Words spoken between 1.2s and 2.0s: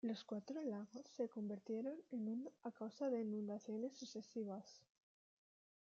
convirtieron